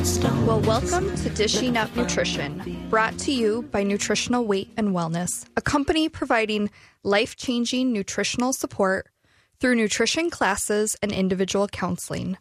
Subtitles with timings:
[0.00, 5.60] Well, welcome to Dishing Up Nutrition, brought to you by Nutritional Weight and Wellness, a
[5.60, 6.70] company providing
[7.02, 9.10] life changing nutritional support
[9.58, 12.38] through nutrition classes and individual counseling.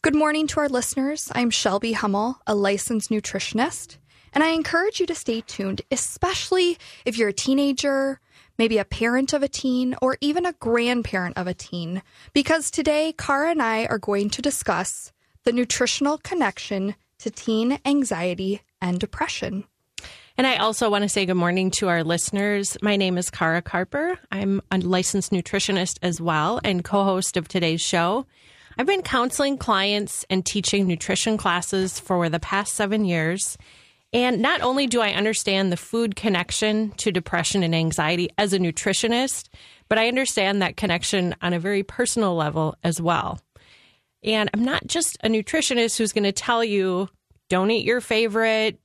[0.00, 1.30] Good morning to our listeners.
[1.34, 3.98] I'm Shelby Hummel, a licensed nutritionist,
[4.32, 8.18] and I encourage you to stay tuned, especially if you're a teenager,
[8.56, 13.12] maybe a parent of a teen, or even a grandparent of a teen, because today
[13.18, 15.12] Kara and I are going to discuss
[15.44, 19.64] the nutritional connection to teen anxiety and depression.
[20.36, 22.76] And I also want to say good morning to our listeners.
[22.82, 24.18] My name is Kara Carper.
[24.32, 28.26] I'm a licensed nutritionist as well and co host of today's show.
[28.76, 33.56] I've been counseling clients and teaching nutrition classes for the past seven years.
[34.12, 38.58] And not only do I understand the food connection to depression and anxiety as a
[38.58, 39.48] nutritionist,
[39.88, 43.40] but I understand that connection on a very personal level as well.
[44.24, 47.08] And I'm not just a nutritionist who's going to tell you,
[47.48, 48.80] don't eat your favorite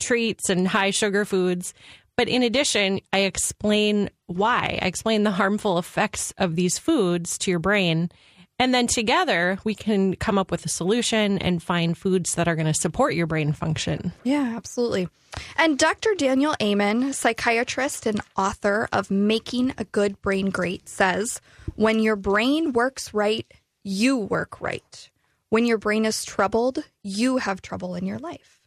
[0.00, 1.72] treats and high sugar foods.
[2.16, 4.78] But in addition, I explain why.
[4.82, 8.10] I explain the harmful effects of these foods to your brain.
[8.58, 12.54] And then together we can come up with a solution and find foods that are
[12.54, 14.12] going to support your brain function.
[14.24, 15.08] Yeah, absolutely.
[15.56, 16.14] And Dr.
[16.14, 21.40] Daniel Amen, psychiatrist and author of Making a Good Brain Great, says
[21.74, 23.50] when your brain works right,
[23.82, 25.10] you work right.
[25.48, 28.62] When your brain is troubled, you have trouble in your life.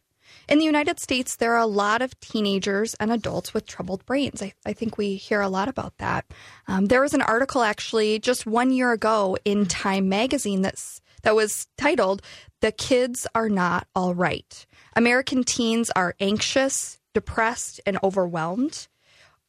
[0.48, 4.40] In the United States, there are a lot of teenagers and adults with troubled brains.
[4.40, 6.24] I, I think we hear a lot about that.
[6.68, 11.34] Um, there was an article actually just one year ago in Time magazine that's, that
[11.34, 12.22] was titled,
[12.60, 14.66] The Kids Are Not All Right.
[14.94, 18.86] American teens are anxious, depressed, and overwhelmed.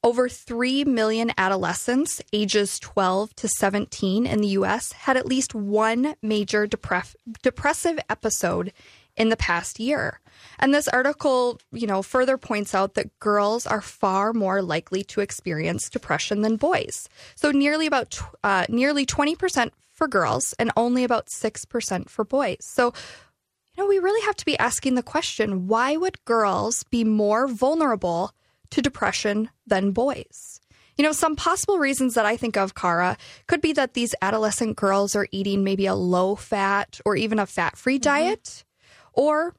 [0.03, 6.15] Over 3 million adolescents ages 12 to 17 in the US had at least one
[6.21, 8.71] major depress- depressive episode
[9.15, 10.21] in the past year.
[10.59, 15.21] And this article, you know, further points out that girls are far more likely to
[15.21, 17.09] experience depression than boys.
[17.35, 22.57] So nearly about uh, nearly 20% for girls and only about 6% for boys.
[22.61, 22.93] So
[23.75, 27.47] you know, we really have to be asking the question, why would girls be more
[27.47, 28.31] vulnerable
[28.71, 30.59] to depression than boys?
[30.97, 34.75] You know, some possible reasons that I think of, Kara, could be that these adolescent
[34.75, 38.03] girls are eating maybe a low fat or even a fat free mm-hmm.
[38.03, 38.65] diet,
[39.13, 39.55] or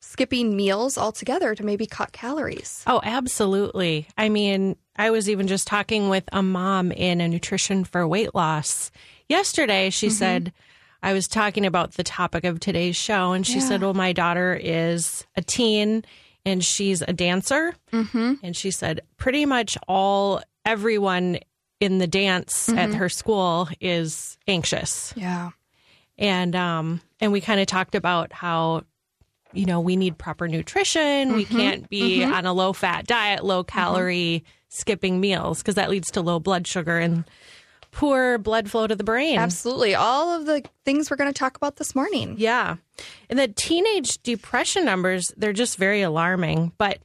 [0.00, 2.84] skipping meals altogether to maybe cut calories.
[2.86, 4.06] Oh, absolutely.
[4.16, 8.34] I mean, I was even just talking with a mom in a nutrition for weight
[8.34, 8.92] loss
[9.28, 9.90] yesterday.
[9.90, 10.14] She mm-hmm.
[10.14, 10.52] said,
[11.02, 13.66] I was talking about the topic of today's show, and she yeah.
[13.68, 16.04] said, Well, my daughter is a teen
[16.46, 17.74] and she's a dancer.
[17.92, 18.34] Mm-hmm.
[18.42, 21.38] And she said, pretty much all, everyone
[21.80, 22.78] in the dance mm-hmm.
[22.78, 25.12] at her school is anxious.
[25.16, 25.50] Yeah.
[26.16, 28.84] And, um, and we kind of talked about how
[29.52, 31.28] you know, we need proper nutrition.
[31.28, 31.36] Mm-hmm.
[31.36, 32.32] We can't be mm-hmm.
[32.32, 33.78] on a low fat diet, low mm-hmm.
[33.78, 37.24] calorie, skipping meals because that leads to low blood sugar and
[37.96, 39.38] poor blood flow to the brain.
[39.38, 39.94] Absolutely.
[39.94, 42.34] All of the things we're going to talk about this morning.
[42.36, 42.76] Yeah.
[43.30, 46.72] And the teenage depression numbers, they're just very alarming.
[46.76, 46.98] But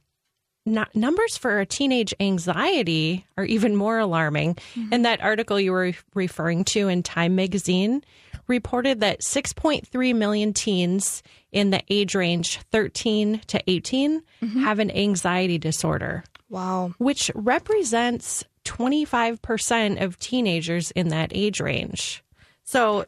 [0.66, 4.56] not, numbers for a teenage anxiety are even more alarming.
[4.74, 4.88] Mm-hmm.
[4.92, 8.04] And that article you were referring to in Time magazine
[8.46, 11.22] reported that 6.3 million teens
[11.52, 14.62] in the age range 13 to 18 mm-hmm.
[14.62, 16.22] have an anxiety disorder.
[16.50, 16.92] Wow.
[16.98, 22.22] Which represents 25% of teenagers in that age range.
[22.64, 23.06] So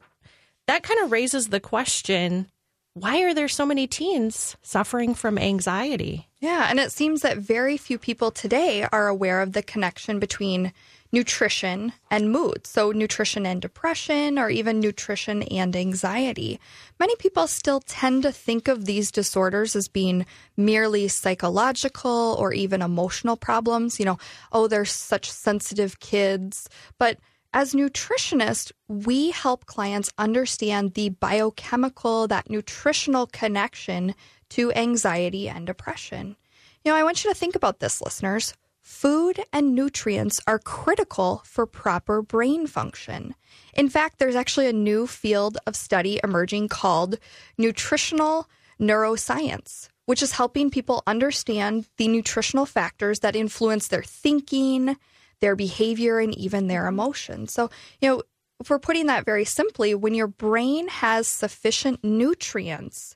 [0.67, 2.47] that kind of raises the question
[2.95, 6.29] why are there so many teens suffering from anxiety?
[6.41, 10.73] Yeah, and it seems that very few people today are aware of the connection between
[11.15, 12.67] nutrition and mood.
[12.67, 16.61] So, nutrition and depression, or even nutrition and anxiety.
[17.01, 20.27] Many people still tend to think of these disorders as being
[20.57, 23.99] merely psychological or even emotional problems.
[23.99, 24.19] You know,
[24.53, 26.69] oh, they're such sensitive kids.
[26.99, 27.19] But
[27.55, 34.17] as nutritionists, we help clients understand the biochemical, that nutritional connection
[34.51, 36.37] to anxiety and depression.
[36.85, 38.55] You know, I want you to think about this, listeners.
[38.85, 43.35] Food and nutrients are critical for proper brain function.
[43.73, 47.19] In fact, there's actually a new field of study emerging called
[47.57, 48.47] nutritional
[48.79, 54.99] neuroscience, which is helping people understand the nutritional factors that influence their thinking,
[55.41, 57.55] their behavior, and even their emotions.
[57.55, 57.71] So,
[58.03, 58.23] you know,
[58.61, 63.15] if we're putting that very simply, when your brain has sufficient nutrients,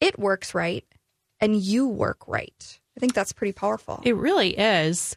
[0.00, 0.84] it works right
[1.40, 2.78] and you work right.
[2.98, 4.02] I think that's pretty powerful.
[4.04, 5.14] It really is.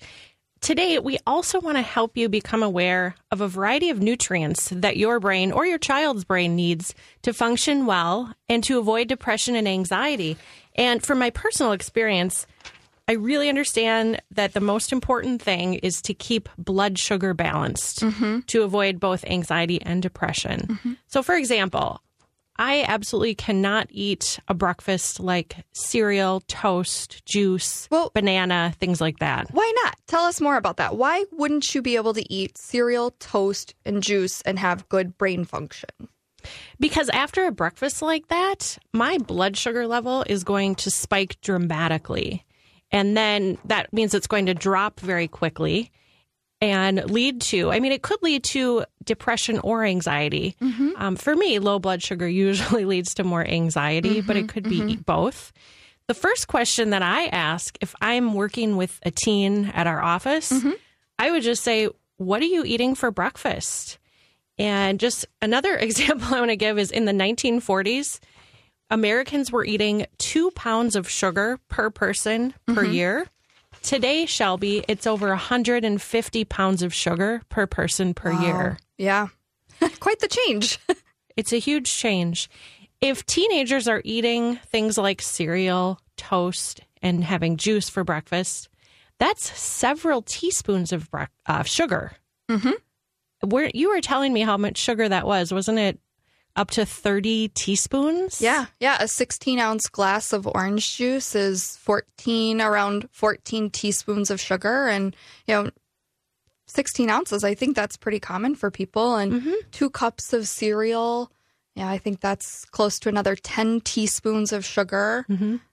[0.62, 4.96] Today, we also want to help you become aware of a variety of nutrients that
[4.96, 6.94] your brain or your child's brain needs
[7.24, 10.38] to function well and to avoid depression and anxiety.
[10.76, 12.46] And from my personal experience,
[13.08, 18.42] I really understand that the most important thing is to keep blood sugar balanced mm-hmm.
[18.42, 20.68] to avoid both anxiety and depression.
[20.70, 20.94] Mm-hmm.
[21.08, 22.04] So, for example,
[22.58, 29.48] I absolutely cannot eat a breakfast like cereal, toast, juice, Well- banana, things like that.
[29.52, 29.96] Why not?
[30.08, 30.96] Tell us more about that.
[30.96, 35.46] Why wouldn't you be able to eat cereal, toast, and juice and have good brain
[35.46, 35.90] function?
[36.80, 42.44] Because after a breakfast like that, my blood sugar level is going to spike dramatically.
[42.92, 45.92] And then that means it's going to drop very quickly
[46.62, 50.56] and lead to, I mean, it could lead to depression or anxiety.
[50.62, 50.92] Mm-hmm.
[50.96, 54.64] Um, for me, low blood sugar usually leads to more anxiety, but it mm-hmm, could
[54.70, 55.02] be mm-hmm.
[55.02, 55.52] both.
[56.08, 60.52] The first question that I ask if I'm working with a teen at our office,
[61.18, 61.88] I would just say,
[62.18, 63.98] What are you eating for breakfast?
[64.58, 68.20] And just another example I want to give is in the 1940s,
[68.90, 73.26] Americans were eating two pounds of sugar per person per year.
[73.82, 78.78] Today, Shelby, it's over 150 pounds of sugar per person per year.
[78.98, 79.28] Yeah.
[80.00, 80.80] Quite the change.
[81.38, 82.50] It's a huge change.
[83.00, 88.68] If teenagers are eating things like cereal, toast, and having juice for breakfast,
[89.18, 92.12] that's several teaspoons of brec- uh, sugar.
[92.50, 93.50] Mm-hmm.
[93.50, 96.00] Where you were telling me how much sugar that was, wasn't it?
[96.56, 98.42] Up to thirty teaspoons.
[98.42, 98.66] yeah.
[98.80, 98.98] Yeah.
[99.00, 104.88] A 16 ounce glass of orange juice is 14, around 14 teaspoons of sugar.
[104.88, 105.16] And,
[105.48, 105.70] you know,
[106.68, 109.16] 16 ounces, I think that's pretty common for people.
[109.16, 111.32] And two cups of cereal.
[111.76, 115.26] Yeah, I think that's close to another 10 teaspoons of sugar.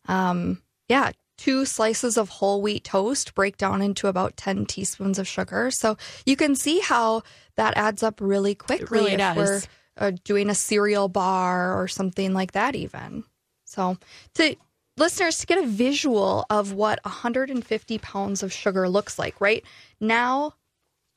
[0.07, 5.27] Um, yeah, two slices of whole wheat toast break down into about 10 teaspoons of
[5.29, 5.71] sugar.
[5.73, 7.23] So you can see how
[7.57, 9.69] that adds up really quickly really if does.
[9.99, 13.25] Uh, doing a cereal bar or something like that, even.
[13.65, 13.99] So,
[14.35, 14.57] to
[14.97, 19.65] listeners, to get a visual of what 150 pounds of sugar looks like, right
[20.01, 20.55] now,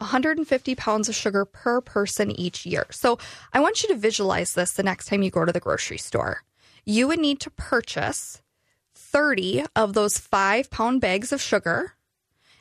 [0.01, 2.85] 150 pounds of sugar per person each year.
[2.89, 3.19] So
[3.53, 6.43] I want you to visualize this the next time you go to the grocery store.
[6.85, 8.41] You would need to purchase
[8.95, 11.93] 30 of those five pound bags of sugar.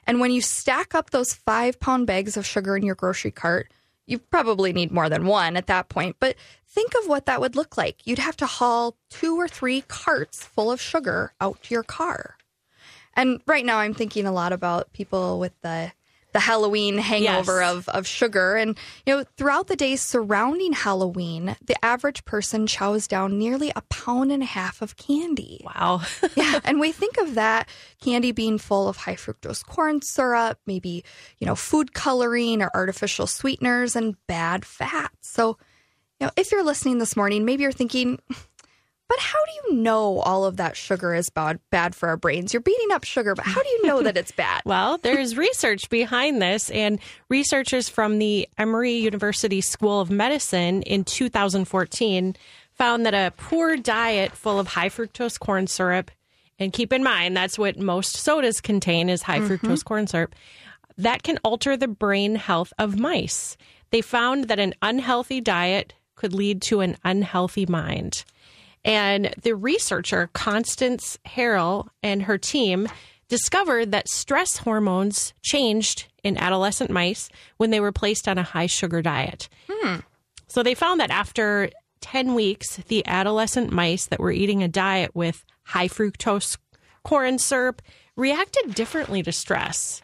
[0.07, 3.73] And when you stack up those five pound bags of sugar in your grocery cart,
[4.11, 6.17] you probably need more than one at that point.
[6.19, 6.37] But
[6.67, 8.07] think of what that would look like.
[8.07, 12.37] You'd have to haul two or three carts full of sugar out to your car.
[13.15, 15.93] And right now, I'm thinking a lot about people with the
[16.33, 17.73] the Halloween hangover Yes.
[17.73, 23.07] of of sugar, and you know, throughout the days surrounding Halloween, the average person chows
[23.07, 25.61] down nearly a pound and a half of candy.
[25.65, 26.03] Wow.
[26.37, 27.69] Yeah, and we think of that
[28.01, 31.05] candy being full of high fructose corn syrup, maybe
[31.39, 35.29] you know, food coloring or artificial sweeteners and bad fats.
[35.29, 35.59] So,
[36.21, 38.19] you know, if you're listening this morning, maybe you're thinking.
[39.11, 42.55] But how do you know all of that sugar is bad, bad for our brains?
[42.55, 44.63] You're beating up sugar, but how do you know that it's bad?
[44.71, 51.03] Well, there's research behind this, and researchers from the Emory University School of Medicine in
[51.03, 52.37] 2014
[52.75, 56.13] found that a poor diet full of high fructose corn syrup,
[56.61, 59.67] and keep in mind that's what most sodas contain is high mm-hmm.
[59.67, 60.37] fructose corn syrup,
[60.97, 63.57] that can alter the brain health of mice.
[63.91, 68.25] They found that an unhealthy diet could lead to an unhealthy mind.
[68.85, 72.89] And the researcher, Constance Harrell, and her team
[73.29, 78.67] discovered that stress hormones changed in adolescent mice when they were placed on a high
[78.67, 79.49] sugar diet.
[79.71, 79.97] Hmm.
[80.49, 81.71] So they found that after
[82.01, 86.57] 10 weeks, the adolescent mice that were eating a diet with high fructose
[87.05, 87.83] corn syrup
[88.17, 90.03] reacted differently to stress.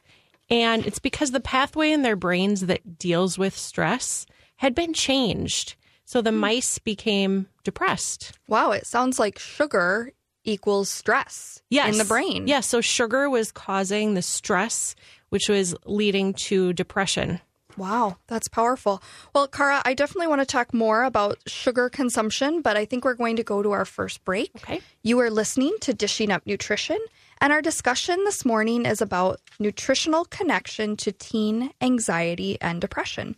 [0.49, 5.75] And it's because the pathway in their brains that deals with stress had been changed.
[6.06, 8.32] So the mice became depressed.
[8.48, 10.12] Wow, it sounds like sugar
[10.44, 11.92] equals stress Yes.
[11.92, 12.46] in the brain.
[12.46, 12.66] Yes.
[12.68, 14.94] So sugar was causing the stress,
[15.30, 17.40] which was leading to depression.
[17.76, 19.02] Wow, that's powerful.
[19.34, 23.12] Well, Kara, I definitely want to talk more about sugar consumption, but I think we're
[23.14, 24.50] going to go to our first break.
[24.56, 24.80] Okay.
[25.02, 26.98] You are listening to Dishing Up Nutrition,
[27.38, 33.36] and our discussion this morning is about nutritional connection to teen anxiety and depression.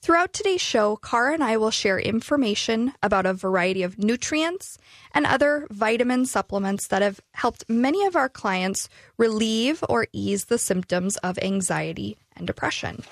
[0.00, 4.78] Throughout today's show, Kara and I will share information about a variety of nutrients
[5.12, 10.58] and other vitamin supplements that have helped many of our clients relieve or ease the
[10.58, 13.02] symptoms of anxiety and depression.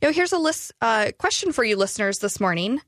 [0.00, 2.80] Know, here's a list uh, question for you listeners this morning.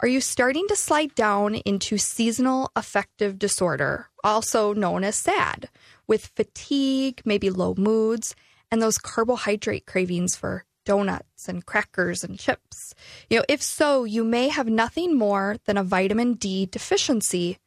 [0.00, 5.68] Are you starting to slide down into seasonal affective disorder, also known as SAD,
[6.06, 8.34] with fatigue, maybe low moods,
[8.70, 12.94] and those carbohydrate cravings for donuts and crackers and chips?
[13.28, 17.58] You know, if so, you may have nothing more than a vitamin D deficiency.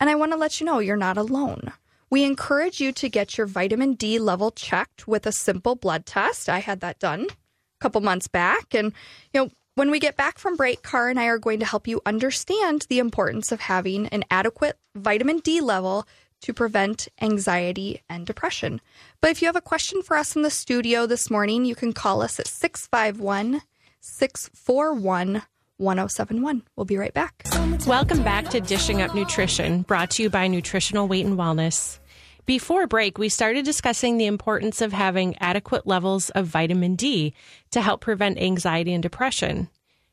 [0.00, 1.72] And I want to let you know you're not alone.
[2.10, 6.48] We encourage you to get your vitamin D level checked with a simple blood test.
[6.48, 8.74] I had that done a couple months back.
[8.74, 8.92] And,
[9.32, 11.86] you know, when we get back from break, Car and I are going to help
[11.86, 16.06] you understand the importance of having an adequate vitamin D level
[16.42, 18.80] to prevent anxiety and depression.
[19.20, 21.92] But if you have a question for us in the studio this morning, you can
[21.92, 23.62] call us at 651
[24.00, 25.42] 641
[25.78, 26.62] 1071.
[26.76, 27.44] We'll be right back.
[27.86, 31.98] Welcome back to Dishing Up Nutrition, brought to you by Nutritional Weight and Wellness.
[32.46, 37.34] Before break, we started discussing the importance of having adequate levels of vitamin D
[37.72, 39.68] to help prevent anxiety and depression.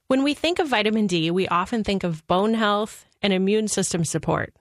[0.07, 4.03] When we think of vitamin D, we often think of bone health and immune system
[4.03, 4.53] support.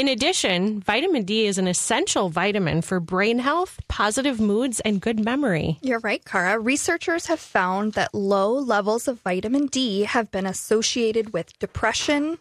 [0.00, 5.22] In addition, vitamin D is an essential vitamin for brain health, positive moods, and good
[5.22, 5.78] memory.
[5.82, 6.58] You're right, Kara.
[6.58, 12.38] Researchers have found that low levels of vitamin D have been associated with depression,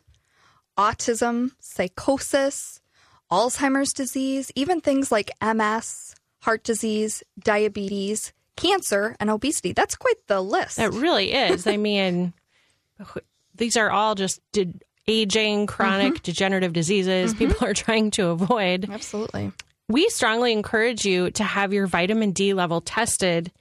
[0.77, 2.79] autism, psychosis,
[3.29, 9.73] Alzheimer's disease, even things like MS, heart disease, diabetes, cancer, and obesity.
[9.73, 10.79] That's quite the list.
[10.79, 11.67] It really is.
[11.67, 12.33] I mean,
[13.53, 16.23] these are all just did aging, chronic mm-hmm.
[16.23, 17.47] degenerative diseases mm-hmm.
[17.47, 18.89] people are trying to avoid.
[18.89, 19.51] Absolutely.
[19.87, 23.51] We strongly encourage you to have your vitamin D level tested.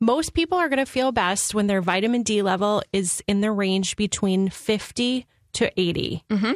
[0.00, 3.52] Most people are going to feel best when their vitamin D level is in the
[3.52, 6.24] range between 50 to 80.
[6.30, 6.52] Mm-hmm.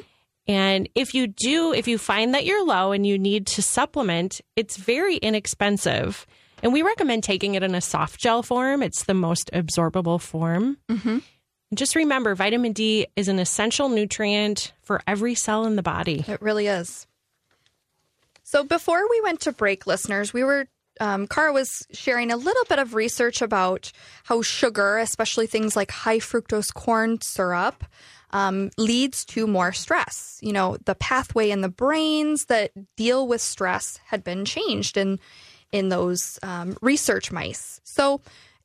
[0.48, 4.40] And if you do, if you find that you're low and you need to supplement,
[4.56, 6.26] it's very inexpensive.
[6.64, 8.82] And we recommend taking it in a soft gel form.
[8.82, 10.78] It's the most absorbable form.
[10.88, 11.18] Mm-hmm.
[11.74, 16.24] Just remember, vitamin D is an essential nutrient for every cell in the body.
[16.28, 17.06] It really is.
[18.42, 20.66] So before we went to break, listeners, we were
[21.00, 23.92] um, Kara was sharing a little bit of research about
[24.24, 27.84] how sugar, especially things like high fructose corn syrup,
[28.30, 30.38] um, leads to more stress.
[30.42, 35.18] You know, the pathway in the brains that deal with stress had been changed in
[35.70, 37.80] in those um, research mice.
[37.84, 38.20] So,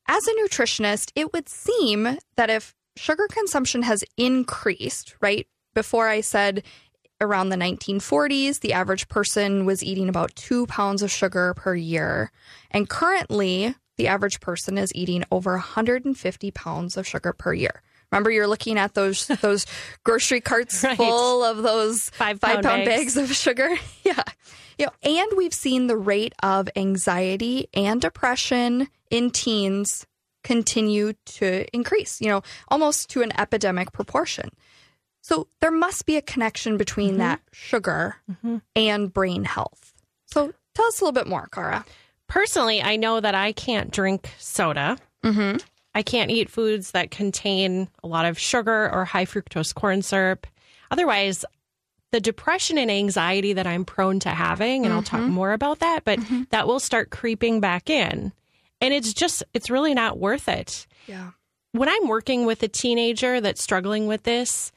[0.09, 5.47] as a nutritionist, it would seem that if sugar consumption has increased, right?
[5.73, 6.63] Before I said
[7.19, 12.31] around the 1940s, the average person was eating about two pounds of sugar per year.
[12.71, 17.81] And currently, the average person is eating over 150 pounds of sugar per year.
[18.11, 19.65] Remember, you're looking at those those
[20.03, 20.95] grocery carts right.
[20.95, 23.15] full of those five pound, five pound bags.
[23.15, 23.69] bags of sugar.
[24.03, 24.23] yeah,
[24.77, 30.05] you know, and we've seen the rate of anxiety and depression in teens
[30.47, 34.49] continue to increase, you know, almost to an epidemic proportion.
[35.21, 37.17] So there must be a connection between mm-hmm.
[37.17, 38.59] that sugar mm-hmm.
[38.73, 39.93] and brain health.
[40.25, 41.83] So tell us a little bit more, Kara.
[42.27, 44.97] Personally, I know that I can't drink soda.
[45.21, 45.57] Mm-hmm.
[45.93, 50.47] I can't eat foods that contain a lot of sugar or high fructose corn syrup.
[50.91, 51.43] Otherwise,
[52.11, 55.31] the depression and anxiety that I'm prone to having, and I'll talk mm-hmm.
[55.31, 56.43] more about that, but mm-hmm.
[56.51, 58.31] that will start creeping back in.
[58.81, 60.87] And it's just, it's really not worth it.
[61.07, 61.31] Yeah.
[61.71, 64.71] When I'm working with a teenager that's struggling with this,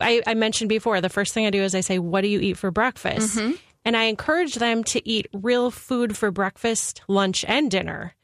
[0.00, 2.40] I, I mentioned before, the first thing I do is I say, What do you
[2.40, 3.36] eat for breakfast?
[3.36, 3.52] Mm-hmm.
[3.84, 8.14] And I encourage them to eat real food for breakfast, lunch, and dinner.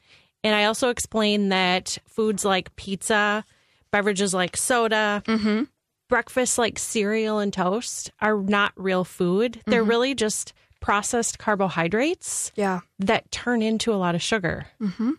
[0.42, 3.44] And I also explain that foods like pizza,
[3.90, 5.64] beverages like soda, mm-hmm.
[6.08, 9.62] breakfast like cereal and toast are not real food.
[9.66, 9.90] They're mm-hmm.
[9.90, 10.52] really just
[10.84, 12.80] processed carbohydrates yeah.
[12.98, 14.66] that turn into a lot of sugar.
[14.82, 15.12] Mm-hmm.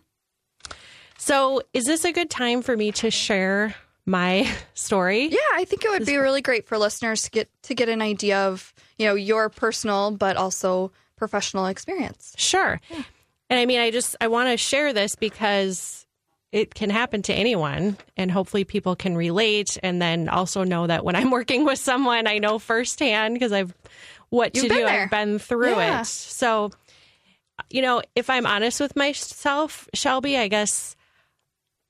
[1.18, 5.26] So, is this a good time for me to share my story?
[5.26, 8.00] Yeah, I think it would be really great for listeners to get to get an
[8.00, 12.32] idea of you know your personal but also professional experience.
[12.38, 12.80] Sure.
[12.88, 13.02] Yeah.
[13.50, 16.06] And I mean, I just I want to share this because
[16.52, 21.04] it can happen to anyone and hopefully people can relate and then also know that
[21.04, 23.74] when I'm working with someone I know firsthand because I've
[24.30, 24.84] what You've to do.
[24.84, 25.02] There.
[25.04, 26.00] I've been through yeah.
[26.00, 26.06] it.
[26.06, 26.70] So,
[27.70, 30.96] you know, if I'm honest with myself, Shelby, I guess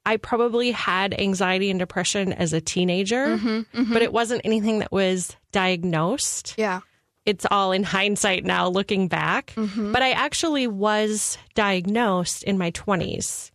[0.05, 3.93] I probably had anxiety and depression as a teenager, mm-hmm, mm-hmm.
[3.93, 6.55] but it wasn't anything that was diagnosed.
[6.57, 6.81] Yeah.
[7.25, 9.53] It's all in hindsight now looking back.
[9.57, 9.91] Mm-hmm.
[9.91, 13.51] But I actually was diagnosed in my 20s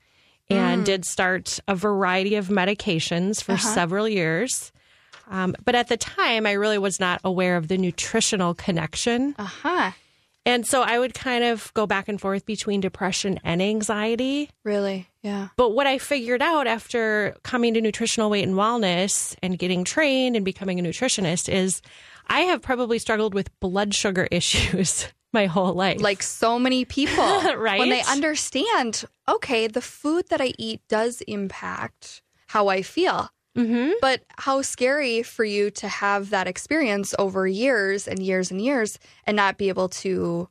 [0.50, 0.86] and mm.
[0.86, 3.74] did start a variety of medications for uh-huh.
[3.74, 4.74] several years.
[5.32, 9.34] Um, but at the time, I really was not aware of the nutritional connection.
[9.40, 9.92] Uh huh.
[10.46, 14.50] And so I would kind of go back and forth between depression and anxiety.
[14.64, 15.08] Really?
[15.22, 15.50] Yeah.
[15.56, 20.36] But what I figured out after coming to nutritional weight and wellness and getting trained
[20.36, 21.82] and becoming a nutritionist is
[22.28, 26.02] I have probably struggled with blood sugar issues my whole life.
[26.02, 27.24] Like so many people.
[27.56, 27.80] Right?
[27.80, 33.30] When they understand, okay, the food that I eat does impact how I feel.
[33.56, 38.62] Hmm But how scary for you to have that experience over years and years and
[38.62, 40.48] years and not be able to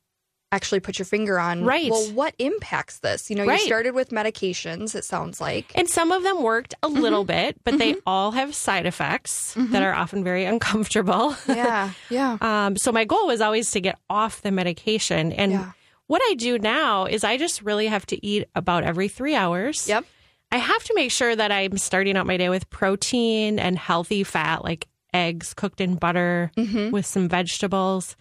[0.52, 1.88] actually put your finger on Right.
[1.88, 3.60] well what impacts this you know Right.
[3.60, 7.56] you started with medications it sounds like And some of them worked a little bit,
[7.64, 11.36] but they all have side effects that are often very uncomfortable.
[11.46, 15.32] yeah yeah Um, so my goal was always to get off the medication.
[15.32, 15.70] And Yeah.
[16.08, 19.86] what I do now is I just really have to eat about every three hours.
[19.88, 20.04] yep
[20.52, 24.24] I have to make sure that I'm starting out my day with protein and healthy
[24.24, 26.90] fat, like eggs cooked in butter Mm-hmm.
[26.90, 28.16] with some vegetables.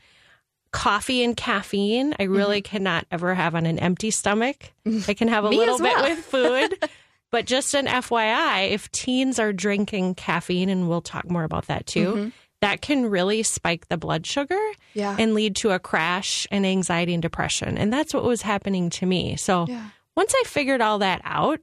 [0.72, 4.72] Coffee and caffeine, I really cannot ever have on an empty stomach.
[5.08, 5.58] I can have a Mm-hmm.
[5.58, 6.90] Little as bit with food.
[7.32, 11.86] But just an FYI, if teens are drinking caffeine, and we'll talk more about that
[11.86, 12.32] too,
[12.62, 15.00] that can really spike the blood sugar Mm-hmm.
[15.00, 15.16] Yeah.
[15.20, 17.78] and lead to a crash and anxiety and depression.
[17.78, 19.36] And that's what was happening to me.
[19.38, 19.90] So Yeah.
[20.16, 21.60] once I figured all that out,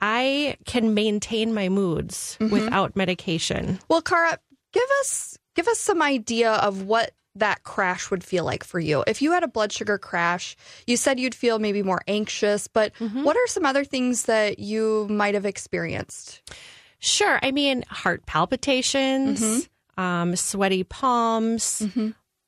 [0.00, 2.52] I can maintain my moods Mm-hmm.
[2.52, 3.78] without medication.
[3.88, 4.38] well Kara
[4.72, 9.04] give us give us some idea of what that crash would feel like for you
[9.06, 12.92] if you had a blood sugar crash you said you'd feel maybe more anxious but
[12.98, 16.42] what are some other things that you might have experienced
[17.02, 17.38] Sure.
[17.42, 20.02] I mean, heart palpitations, Mm-hmm.
[20.02, 21.82] um, sweaty palms,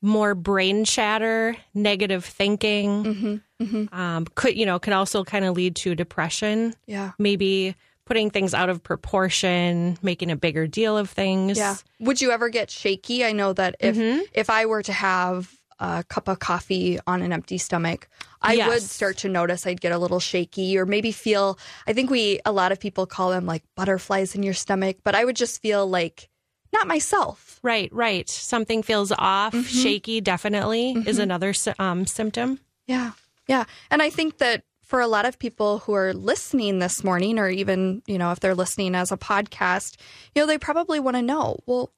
[0.03, 3.41] more brain chatter, negative thinking.
[3.59, 3.95] Mm-hmm.
[3.97, 6.73] Um, could you know can also kind of lead to depression.
[6.85, 11.57] yeah Maybe putting things out of proportion, making a bigger deal of things.
[11.57, 11.75] Yeah.
[12.01, 13.23] Would you ever get shaky?
[13.23, 14.21] I know that if Mm-hmm.
[14.33, 18.07] if I were to have a cup of coffee on an empty stomach,
[18.41, 18.67] I Yes.
[18.69, 21.57] would start to notice I'd get a little shaky or maybe feel
[21.87, 25.15] I think we a lot of people call them like butterflies in your stomach, but
[25.15, 26.29] I would just feel like
[26.73, 27.59] not myself.
[27.63, 28.27] Right, right.
[28.27, 29.63] Something feels off, Mm-hmm.
[29.63, 32.59] shaky, definitely is another um, symptom.
[32.87, 33.11] Yeah.
[33.47, 33.63] Yeah.
[33.91, 37.49] And I think that for a lot of people who are listening this morning, or
[37.49, 39.95] even, you know, if they're listening as a podcast,
[40.35, 41.91] you know, they probably want to know, well,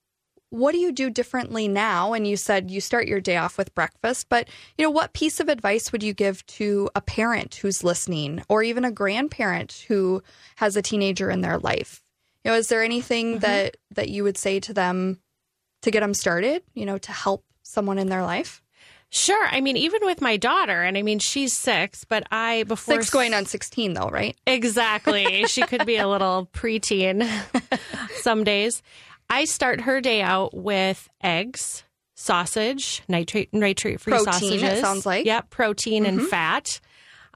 [0.51, 2.13] what do you do differently now?
[2.13, 5.39] And you said you start your day off with breakfast, but, you know, what piece
[5.39, 10.21] of advice would you give to a parent who's listening or even a grandparent who
[10.57, 12.01] has a teenager in their life?
[12.45, 15.19] You know, is there anything that, that you would say to them
[15.81, 18.61] to get them started, you know, to help someone in their life?
[19.09, 19.47] Sure.
[19.49, 23.09] I mean, even with my daughter, and I mean, she's six, but I before Six
[23.09, 24.37] going on 16, though, right?
[24.45, 25.45] Exactly.
[25.47, 27.27] she could be a little preteen
[28.17, 28.83] some days.
[29.27, 34.81] I start her day out with eggs, sausage, nitrate nitrate free Protein, it sausages.
[34.81, 35.25] sounds like.
[35.25, 36.79] Yep, protein and fat.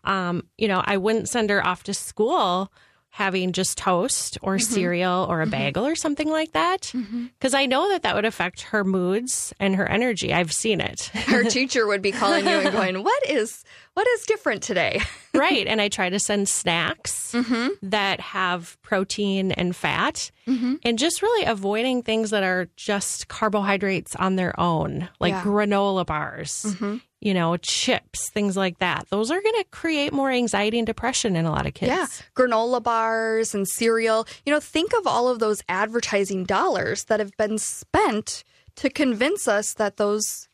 [0.04, 2.72] Um, you know, I wouldn't send her off to school
[3.19, 4.73] having just toast or mm-hmm.
[4.73, 5.51] cereal or a mm-hmm.
[5.51, 7.25] bagel or something like that mm-hmm.
[7.38, 10.34] because I know that that would affect her moods and her energy.
[10.34, 11.08] I've seen it.
[11.27, 13.62] her teacher would be calling you and going, "What is
[13.93, 15.01] what is different today?"
[15.34, 15.67] right.
[15.67, 17.36] And I try to send snacks
[17.82, 24.36] that have protein and fat and just really avoiding things that are just carbohydrates on
[24.36, 25.43] their own, like Yeah.
[25.43, 26.65] granola bars,
[27.21, 29.08] you know, chips, things like that.
[29.10, 31.89] Those are going to create more anxiety and depression in a lot of kids.
[31.89, 34.27] Yeah, granola bars and cereal.
[34.45, 38.43] You know, think of all of those advertising dollars that have been spent
[38.77, 40.47] to convince us that those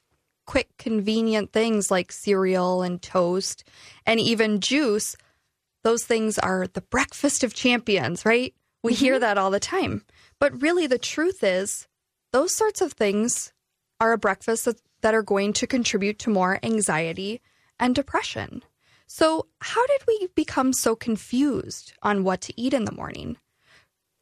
[0.46, 3.64] quick, convenient things like cereal and toast
[4.06, 5.16] and even juice,
[5.84, 8.54] those things are the breakfast of champions, right?
[8.84, 9.22] We hear mm-hmm.
[9.22, 10.04] that all the time.
[10.40, 11.88] But really, the truth is,
[12.34, 13.54] those sorts of things
[14.00, 17.40] are a breakfast that, that are going to contribute to more anxiety
[17.80, 18.64] and depression.
[19.06, 23.38] So, how did we become so confused on what to eat in the morning?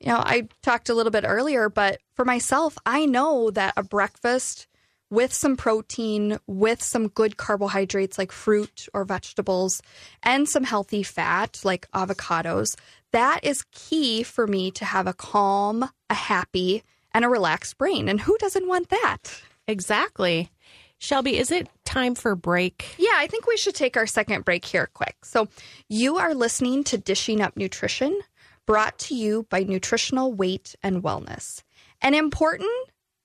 [0.01, 3.83] You know, I talked a little bit earlier, but for myself, I know that a
[3.83, 4.67] breakfast
[5.09, 9.81] with some protein, with some good carbohydrates like fruit or vegetables,
[10.21, 12.75] and some healthy fat like avocados,
[13.13, 18.09] that is key for me to have a calm, a happy, and a relaxed brain.
[18.09, 19.43] And who doesn't want that?
[19.67, 20.51] Exactly.
[20.97, 22.95] Shelby, is it time for break?
[22.97, 25.25] Yeah, I think we should take our second break here quick.
[25.25, 25.49] So,
[25.89, 28.17] you are listening to Dishing Up Nutrition,
[28.65, 31.63] brought to you by Nutritional Weight and Wellness.
[32.01, 32.71] An important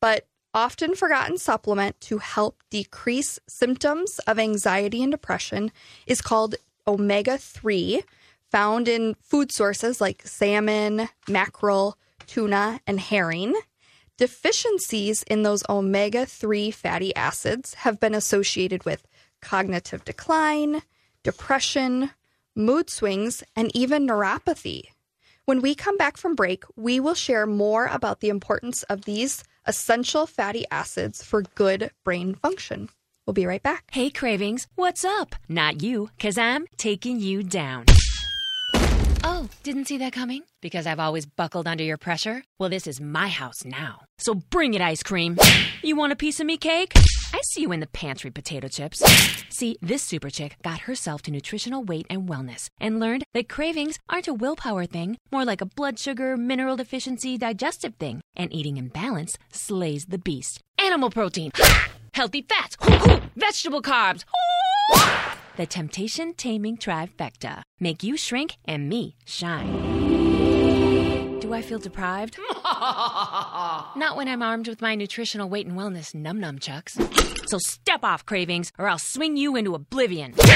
[0.01, 5.71] but often forgotten supplement to help decrease symptoms of anxiety and depression
[6.07, 8.03] is called omega 3,
[8.51, 11.97] found in food sources like salmon, mackerel,
[12.27, 13.55] tuna, and herring.
[14.19, 19.07] Deficiencies in those omega 3 fatty acids have been associated with
[19.41, 20.83] cognitive decline,
[21.23, 22.11] depression,
[22.57, 24.89] mood swings, and even neuropathy.
[25.45, 29.45] When we come back from break, we will share more about the importance of these
[29.67, 32.89] essential fatty acids for good brain function.
[33.25, 33.85] We'll be right back.
[33.93, 35.37] Hey, Cravings, what's up?
[35.49, 37.85] Not you, because I'm taking you down.
[39.25, 40.43] Oh, didn't see that coming?
[40.61, 42.43] Because I've always buckled under your pressure?
[42.59, 44.03] Well, this is my house now.
[44.19, 45.39] So bring it, ice cream.
[45.83, 46.93] You want a piece of me cake?
[46.97, 49.03] I see you in the pantry, potato chips.
[49.49, 53.99] See, this super chick got herself to nutritional weight and wellness and learned that cravings
[54.09, 58.21] aren't a willpower thing, more like a blood sugar, mineral deficiency, digestive thing.
[58.37, 60.61] And eating in balance slays the beast.
[60.79, 61.51] Animal protein,
[62.15, 62.77] healthy fats,
[63.37, 64.25] vegetable carbs.
[65.59, 67.63] The temptation taming trifecta.
[67.81, 69.73] Make you shrink and me shine.
[71.41, 72.39] Do I feel deprived?
[72.65, 76.97] Not when I'm armed with my nutritional weight and wellness num num chucks.
[77.49, 80.35] So step off, cravings, or I'll swing you into oblivion.
[80.39, 80.55] I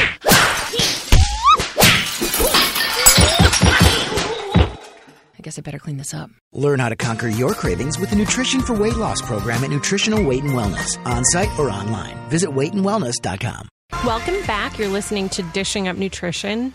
[5.42, 6.30] guess I better clean this up.
[6.52, 10.24] Learn how to conquer your cravings with the Nutrition for Weight Loss program at Nutritional
[10.24, 12.14] Weight and Wellness, on site or online.
[12.30, 13.68] Visit weightandwellness.com.
[14.04, 14.78] Welcome back.
[14.78, 16.72] You're listening to Dishing Up Nutrition.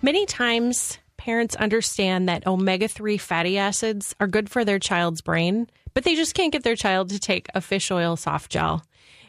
[0.00, 5.68] Many times, parents understand that omega 3 fatty acids are good for their child's brain,
[5.92, 8.82] but they just can't get their child to take a fish oil soft gel.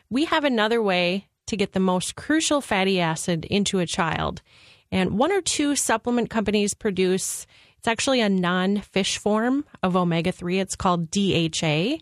[0.09, 4.41] We have another way to get the most crucial fatty acid into a child.
[4.89, 7.45] And one or two supplement companies produce,
[7.77, 10.59] it's actually a non fish form of omega 3.
[10.59, 11.97] It's called DHA.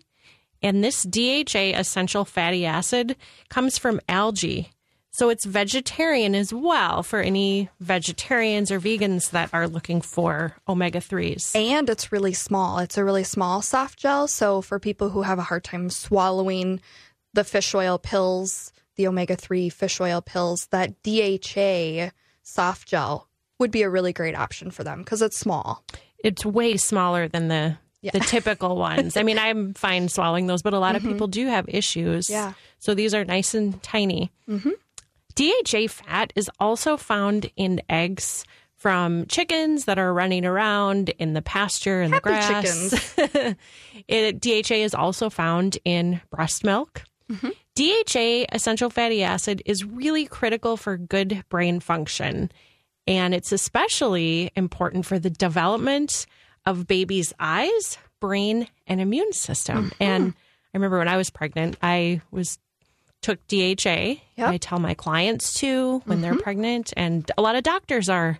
[0.62, 3.16] And this DHA essential fatty acid
[3.48, 4.70] comes from algae.
[5.12, 11.00] So it's vegetarian as well for any vegetarians or vegans that are looking for omega
[11.00, 11.54] 3s.
[11.54, 12.78] And it's really small.
[12.78, 14.26] It's a really small soft gel.
[14.26, 16.80] So for people who have a hard time swallowing
[17.34, 22.10] the fish oil pills, the omega 3 fish oil pills, that DHA
[22.42, 25.84] soft gel would be a really great option for them because it's small.
[26.24, 29.16] It's way smaller than the the typical ones.
[29.16, 31.12] I mean, I'm fine swallowing those, but a lot of mm-hmm.
[31.12, 32.28] people do have issues.
[32.28, 32.54] Yeah.
[32.78, 34.32] So these are nice and tiny.
[34.48, 34.70] Mm-hmm.
[35.34, 38.44] DHA fat is also found in eggs
[38.76, 43.54] from chickens that are running around in the pasture and Happy the grass.
[44.08, 47.04] it, DHA is also found in breast milk.
[47.30, 47.50] Mm-hmm.
[47.76, 52.50] DHA, essential fatty acid, is really critical for good brain function.
[53.06, 56.26] And it's especially important for the development
[56.66, 59.90] of babies' eyes, brain, and immune system.
[59.90, 60.02] Mm-hmm.
[60.02, 60.34] And
[60.74, 62.58] I remember when I was pregnant, I was
[63.22, 64.16] took DHA.
[64.38, 68.38] I tell my clients to when they're pregnant, and a lot of doctors are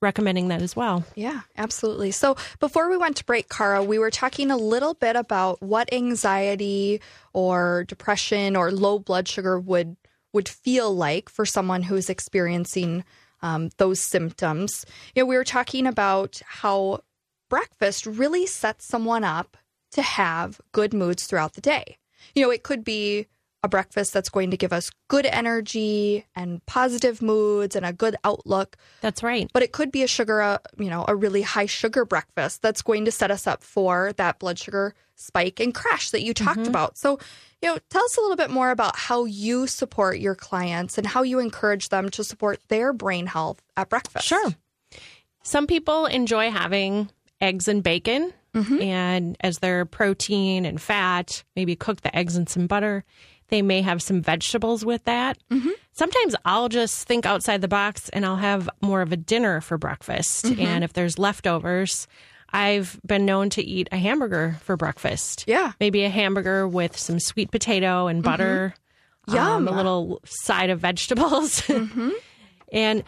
[0.00, 1.04] recommending that as well.
[1.14, 2.10] Yeah, absolutely.
[2.10, 5.92] So before we went to break, Kara, we were talking a little bit about what
[5.92, 7.00] anxiety
[7.32, 9.96] or depression or low blood sugar would
[10.32, 13.04] would feel like for someone who's experiencing
[13.40, 14.84] um, those symptoms.
[15.14, 17.00] You know, we were talking about how
[17.48, 19.56] breakfast really sets someone up
[19.92, 21.98] to have good moods throughout the day.
[22.34, 23.28] You know, it could be
[23.64, 28.14] a breakfast that's going to give us good energy and positive moods and a good
[28.22, 28.76] outlook.
[29.00, 29.50] That's right.
[29.54, 32.82] But it could be a sugar, uh, you know, a really high sugar breakfast that's
[32.82, 36.66] going to set us up for that blood sugar spike and crash that you talked
[36.66, 36.98] about.
[36.98, 37.18] So,
[37.62, 41.06] you know, tell us a little bit more about how you support your clients and
[41.06, 44.26] how you encourage them to support their brain health at breakfast.
[44.26, 44.54] Sure.
[45.42, 52.02] Some people enjoy having eggs and bacon and as their protein and fat, maybe cook
[52.02, 53.04] the eggs in some butter.
[53.48, 55.38] They may have some vegetables with that.
[55.50, 55.70] Mm-hmm.
[55.92, 59.78] Sometimes I'll just think outside the box and I'll have more of a dinner for
[59.78, 60.46] breakfast.
[60.46, 60.60] Mm-hmm.
[60.60, 62.08] And if there's leftovers,
[62.52, 65.44] I've been known to eat a hamburger for breakfast.
[65.46, 65.72] Yeah.
[65.80, 68.30] Maybe a hamburger with some sweet potato and mm-hmm.
[68.30, 68.74] butter.
[69.28, 69.68] um, Yum.
[69.68, 71.68] a little side of vegetables.
[72.72, 73.04] and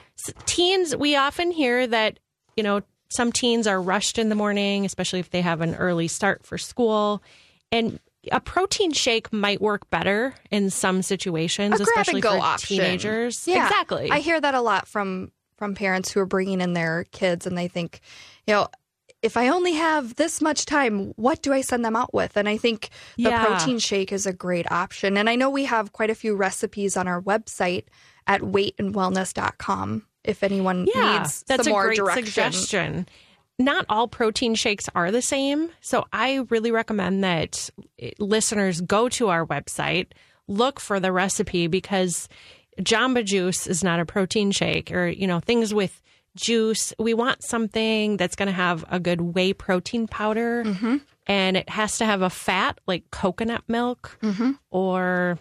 [0.46, 2.18] teens, we often hear that,
[2.56, 6.08] you know, some teens are rushed in the morning, especially if they have an early
[6.08, 7.22] start for school.
[7.70, 8.00] And
[8.32, 12.76] a protein shake might work better in some situations, especially for option.
[12.78, 13.46] teenagers.
[13.46, 14.10] Yeah, Exactly.
[14.10, 17.56] I hear that a lot from from parents who are bringing in their kids and
[17.56, 18.00] they think,
[18.46, 18.68] you know,
[19.22, 22.36] if I only have this much time, what do I send them out with?
[22.36, 23.44] And I think the Yeah.
[23.46, 25.16] protein shake is a great option.
[25.16, 27.84] And I know we have quite a few recipes on our website
[28.26, 32.24] at weightandwellness.com if anyone yeah, needs that's some a more great direction.
[32.26, 33.08] suggestion.
[33.58, 39.08] Not all protein shakes are the same, so I really recommend that eh, listeners go
[39.10, 40.08] to our website,
[40.46, 42.28] look for the recipe because
[42.80, 46.02] Jamba Juice is not a protein shake, or you know things with
[46.36, 46.92] juice.
[46.98, 50.96] We want something that's going to have a good whey protein powder, Mm-hmm.
[51.26, 54.18] and it has to have a fat like coconut milk
[54.70, 55.38] or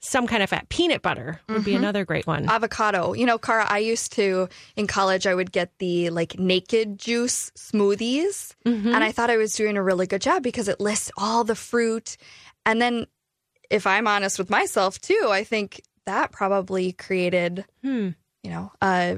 [0.00, 0.68] some kind of fat.
[0.68, 2.48] Peanut butter would be another great one.
[2.48, 3.12] avocado.
[3.14, 7.50] You know, Kara, I used to in college I would get the like naked juice
[7.56, 11.42] smoothies and I thought I was doing a really good job because it lists all
[11.44, 12.16] the fruit.
[12.64, 13.06] And then
[13.70, 18.10] if I'm honest with myself too, I think that probably created Hmm.
[18.42, 19.16] you know, uh,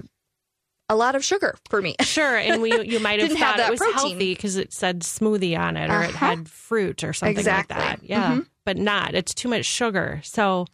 [0.90, 1.94] a lot of sugar for me.
[2.02, 3.94] Sure, and we you might have Didn't have thought it was protein.
[3.94, 6.26] healthy because it said smoothie on it, or it Uh-huh.
[6.26, 7.76] had fruit or something Exactly.
[7.78, 8.06] like that.
[8.08, 9.14] Yeah, but not.
[9.14, 10.20] It's too much sugar.
[10.24, 10.66] So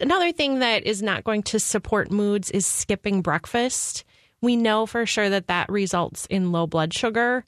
[0.00, 4.04] another thing that is not going to support moods is skipping breakfast.
[4.42, 7.44] We know for sure that that results in low blood sugar,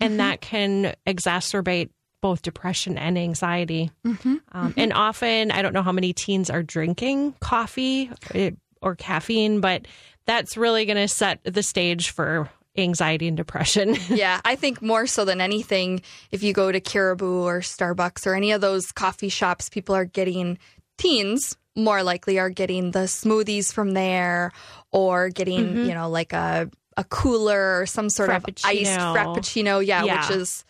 [0.00, 1.90] and that can exacerbate
[2.22, 3.90] both depression and anxiety.
[4.04, 9.60] Um, and often, I don't know how many teens are drinking coffee eh, or caffeine,
[9.60, 9.86] but
[10.26, 13.96] that's really going to set the stage for anxiety and depression.
[14.08, 18.34] yeah, I think more so than anything, if you go to Caribou or Starbucks or
[18.34, 20.58] any of those coffee shops, people are getting
[20.98, 24.52] teens more likely are getting the smoothies from there
[24.90, 25.84] or getting, mm-hmm.
[25.88, 29.16] you know, like a a cooler or some sort of iced Frappuccino.
[29.16, 30.28] frappuccino, yeah, Yeah.
[30.28, 30.64] which is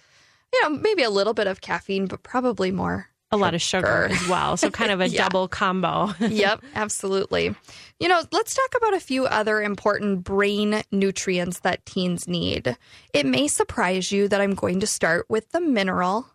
[0.53, 4.09] you know, maybe a little bit of caffeine, but probably more a lot of sugar
[4.11, 4.57] as well.
[4.57, 5.25] So kind of a Yeah.
[5.25, 6.13] double combo.
[6.21, 7.55] yep, absolutely.
[7.99, 12.77] You know, let's talk about a few other important brain nutrients that teens need.
[13.13, 16.27] It may surprise you that I'm going to start with the mineral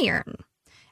[0.00, 0.36] iron.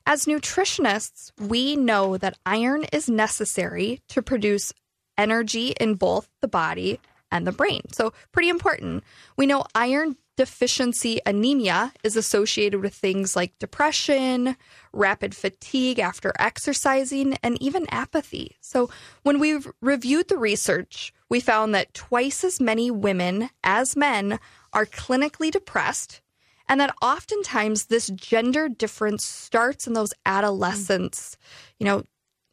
[0.06, 4.72] As nutritionists, we know that iron is necessary to produce
[5.18, 7.82] energy in both the body and the brain.
[7.92, 9.04] So, pretty important.
[9.36, 14.56] We know iron deficiency anemia is associated with things like depression,
[14.92, 18.56] rapid fatigue after exercising, and even apathy.
[18.60, 18.88] So,
[19.24, 24.38] when we reviewed the research, we found that twice as many women as men
[24.72, 26.20] are clinically depressed
[26.68, 31.36] and that oftentimes this gender difference starts in those adolescents,
[31.80, 32.04] you know,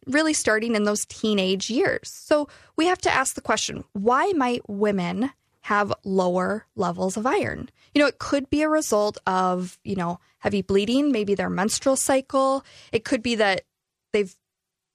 [0.08, 2.10] really starting in those teenage years.
[2.10, 5.30] So we have to ask the question why might women
[5.66, 7.70] have lower levels of iron?
[7.96, 11.96] You know, it could be a result of, you know, heavy bleeding, maybe their menstrual
[11.96, 12.64] cycle.
[12.92, 13.62] It could be that
[14.14, 14.36] they've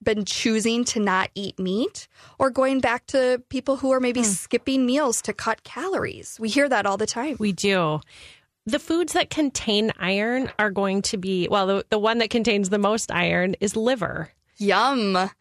[0.01, 2.07] been choosing to not eat meat
[2.39, 4.27] or going back to people who are maybe hmm.
[4.27, 6.39] skipping meals to cut calories.
[6.39, 7.35] We hear that all the time.
[7.41, 8.01] We do.
[8.65, 12.69] The foods that contain iron are going to be, well, the, the one that contains
[12.69, 14.31] the most iron is liver.
[14.59, 15.19] Yum.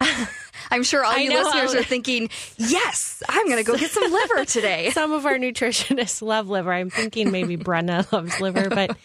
[0.70, 1.42] I'm sure all I you know.
[1.42, 4.90] listeners are thinking, yes, I'm going to go get some liver today.
[4.94, 6.72] Some of our nutritionists love liver.
[6.72, 8.96] I'm thinking maybe Brenna loves liver, but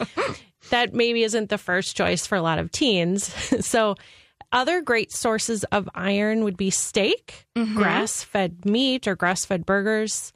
[0.70, 3.34] that maybe isn't the first choice for a lot of teens.
[3.66, 3.96] So,
[4.52, 7.76] other great sources of iron would be steak, Mm-hmm.
[7.76, 10.32] grass fed meat or grass fed burgers,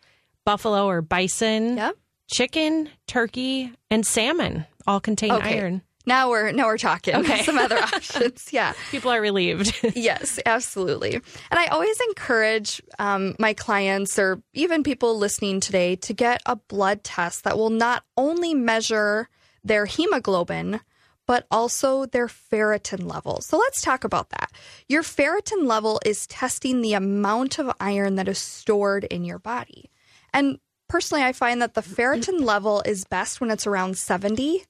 [0.46, 1.96] buffalo or bison, Yep.
[2.30, 5.60] chicken, turkey, and salmon all contain Okay.
[5.60, 5.82] iron.
[6.10, 7.16] Now we're now we're talking.
[7.18, 7.44] Okay.
[7.44, 8.52] Some other options.
[8.52, 8.74] Yeah.
[8.92, 9.76] People are relieved.
[9.96, 11.14] Yes, absolutely.
[11.14, 16.56] And I always encourage um, my clients or even people listening today to get a
[16.56, 19.30] blood test that will not only measure
[19.64, 20.80] their hemoglobin,
[21.28, 23.42] but also their ferritin level.
[23.42, 24.52] So let's talk about that.
[24.88, 29.92] Your ferritin level is testing the amount of iron that is stored in your body.
[30.34, 34.66] And personally, I find that the ferritin level is best when it's around 70.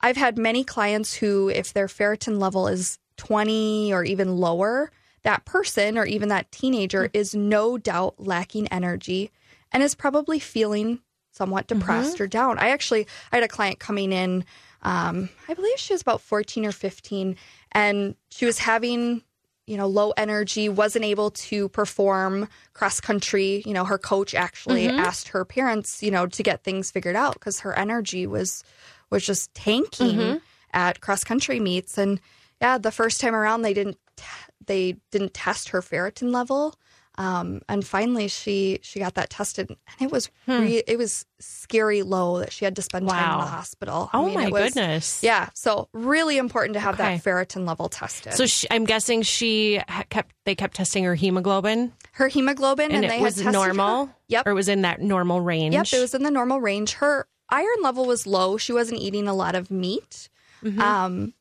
[0.00, 4.90] I've had many clients who, if their ferritin level is 20 or even lower,
[5.22, 7.16] that person or even that teenager mm-hmm.
[7.16, 9.32] is no doubt lacking energy
[9.72, 11.00] and is probably feeling
[11.32, 11.80] somewhat mm-hmm.
[11.80, 12.58] depressed or down.
[12.58, 14.44] I actually I had a client coming in
[14.82, 17.36] um, I believe she was about 14 or 15
[17.72, 19.22] and she was having
[19.66, 23.62] you know low energy wasn't able to perform cross country.
[23.66, 25.00] You know her coach actually mm-hmm.
[25.00, 28.62] asked her parents you know to get things figured out because her energy was
[29.10, 30.40] was just tanking
[30.72, 32.20] at cross country meets and
[32.60, 34.24] yeah the first time around they didn't t-
[34.66, 36.74] they didn't test her ferritin level
[37.18, 42.02] um, and finally she she got that tested and it was re- it was scary
[42.02, 43.40] low that she had to spend time in Hmm.
[43.40, 45.22] The hospital Oh I mean, my was- goodness.
[45.22, 47.16] yeah so really important to have Okay.
[47.16, 51.92] that ferritin level tested So she, I'm guessing she kept they kept testing her hemoglobin
[52.12, 54.06] her hemoglobin and, and, it was normal.
[54.06, 54.14] her.
[54.28, 54.46] Yep.
[54.46, 55.72] or it was in that normal range.
[55.74, 56.92] Yep, it was in the normal range.
[56.94, 58.56] Her iron level was low.
[58.56, 60.28] She wasn't eating a lot of meat,
[60.64, 60.80] Mm-hmm.
[60.80, 61.34] um,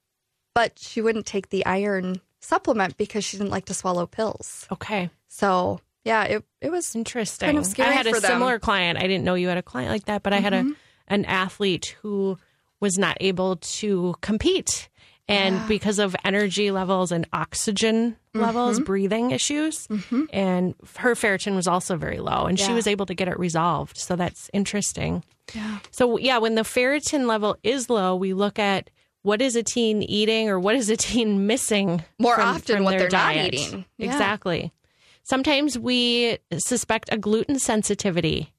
[0.53, 4.67] but she wouldn't take the iron supplement because she didn't like to swallow pills.
[4.71, 5.09] okay.
[5.27, 7.47] So yeah, it it was Interesting.
[7.47, 8.21] kind of I had a them.
[8.21, 8.97] similar client.
[8.99, 10.71] I didn't know you had a client like that, but I had a
[11.07, 12.37] an athlete who
[12.79, 14.89] was not able to compete.
[15.27, 18.85] And because of energy levels and oxygen levels, mm-hmm.
[18.85, 20.25] breathing issues, mm-hmm.
[20.31, 23.97] and her ferritin was also very low, and she was able to get it resolved.
[23.97, 25.23] So that's interesting.
[25.55, 25.79] Yeah.
[25.89, 28.91] So, yeah, when the ferritin level is low, we look at
[29.23, 32.83] what is a teen eating or what is a teen missing More from- often from
[32.85, 33.85] what their they're not eating.
[33.97, 34.11] Yeah.
[34.11, 34.71] Exactly.
[35.23, 38.53] Sometimes we suspect a gluten sensitivity,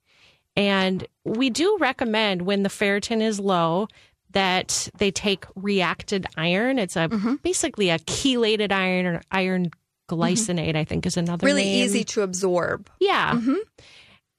[0.57, 3.87] and we do recommend when the ferritin is low
[4.37, 6.79] that they take reacted iron.
[6.79, 7.37] It's a Mm-hmm.
[7.42, 9.70] basically a chelated iron or iron
[10.11, 10.77] glycinate.
[10.77, 11.85] I think is another Really name.
[11.87, 12.90] easy to absorb.
[13.01, 13.40] Yeah.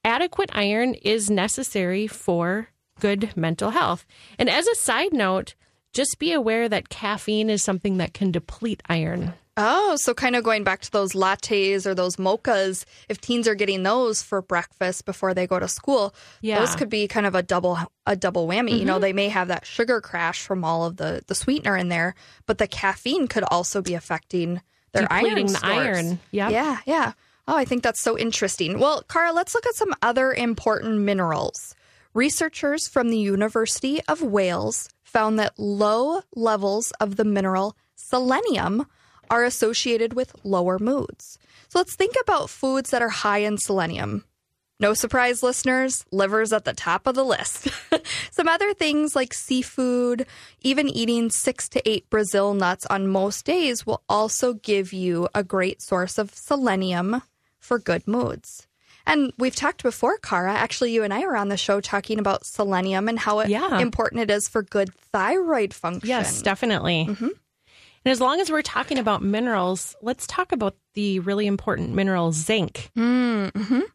[0.04, 4.06] Adequate iron is necessary for good mental health.
[4.38, 5.56] And as a side note,
[5.94, 9.34] just be aware that caffeine is something that can deplete iron.
[9.60, 13.56] Oh, so kind of going back to those lattes or those mochas, if teens are
[13.56, 16.60] getting those for breakfast before they go to school, Yeah.
[16.60, 18.78] those could be kind of a double a double whammy.
[18.80, 19.02] You know, mm-hmm.
[19.02, 22.14] they may have that sugar crash from all of the the sweetener in there,
[22.46, 24.62] but the caffeine could also be affecting
[24.94, 26.20] their iron Depleting the iron.
[26.32, 26.52] Yep.
[26.52, 27.12] Yeah, yeah.
[27.48, 28.78] Oh, I think that's so interesting.
[28.78, 31.76] Well, Kara, let's look at some other important minerals.
[32.14, 38.86] Researchers from the University of Wales found that low levels of the mineral selenium
[39.30, 41.38] are associated with lower moods.
[41.70, 44.24] So let's think about foods that are high in selenium.
[44.80, 47.68] No surprise, listeners, liver's at the top of the list.
[48.32, 50.28] Some other things like seafood,
[50.62, 55.44] even eating six to eight Brazil nuts on most days will also give you a
[55.44, 57.24] great source of selenium
[57.60, 58.68] for good moods.
[59.08, 60.54] And we've talked before, Kara.
[60.54, 63.80] Actually, you and I were on the show talking about selenium and how it- Yeah.
[63.80, 66.08] important it is for good thyroid function.
[66.10, 67.08] Yes, definitely.
[67.10, 67.30] Mm-hmm.
[68.08, 72.32] And as long as we're talking about minerals, let's talk about the really important mineral
[72.32, 72.90] zinc.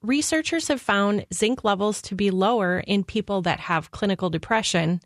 [0.03, 5.01] Researchers have found zinc levels to be lower in people that have clinical depression.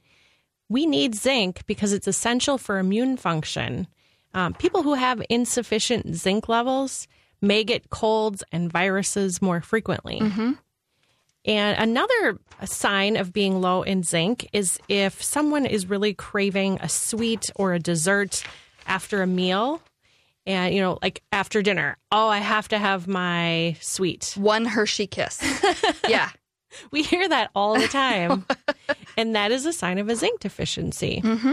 [0.69, 3.87] We need zinc because it's essential for immune function.
[4.35, 7.07] Um, people who have insufficient zinc levels
[7.41, 10.19] may get colds and viruses more frequently.
[11.45, 16.89] And another sign of being low in zinc is if someone is really craving a
[16.89, 18.43] sweet or a dessert
[18.87, 19.83] after a meal.
[20.47, 24.35] And, you know, like after dinner, oh, I have to have my sweet.
[24.37, 25.43] One Hershey kiss.
[26.09, 26.31] yeah.
[26.91, 28.45] We hear that all the time.
[29.17, 31.21] and that is a sign of a zinc deficiency.
[31.25, 31.53] Mm-hmm.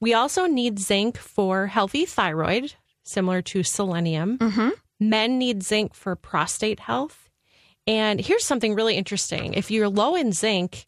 [0.00, 4.38] We also need zinc for healthy thyroid, similar to selenium.
[4.38, 4.68] Mm-hmm.
[5.00, 7.28] Men need zinc for prostate health.
[7.86, 9.54] And here's something really interesting.
[9.54, 10.86] If you're low in zinc,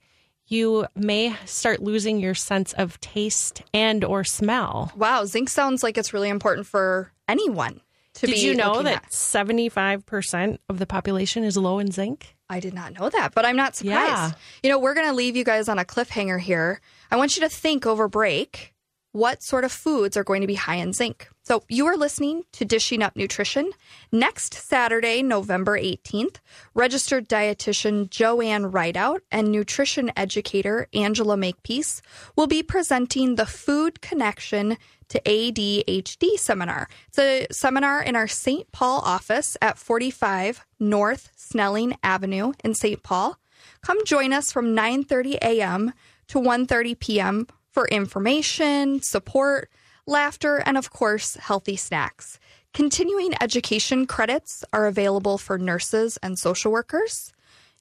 [0.53, 4.93] you may start losing your sense of taste and or smell.
[4.97, 7.81] Wow, zinc sounds like it's really important for anyone
[8.15, 9.11] to Did be you know that at.
[9.11, 12.37] 75% of the population is low in zinc?
[12.49, 14.11] I did not know that, but I'm not surprised.
[14.11, 14.33] Yeah.
[14.63, 16.83] You know, we're going to leave you guys on a cliffhanger here.
[17.11, 18.72] I want you to think over break
[19.13, 21.29] what sort of foods are going to be high in zinc.
[21.45, 23.71] So, you are listening to Dishing Up Nutrition.
[24.11, 26.37] Next Saturday, November 18th,
[26.75, 32.01] registered dietitian JoAnn Ridout and nutrition educator Angela Makepeace
[32.37, 34.77] will be presenting the Food Connection
[35.09, 36.89] to ADHD seminar.
[37.09, 38.71] It's a seminar in our St.
[38.73, 43.03] Paul office at 45 North Snelling Avenue in St.
[43.03, 43.37] Paul.
[43.83, 45.93] Come join us from 9:30 a.m.
[46.29, 47.47] to 1:30 p.m.
[47.73, 49.69] for information, support,
[50.07, 52.39] laughter, and of course, healthy snacks.
[52.73, 57.33] Continuing education credits are available for nurses and social workers.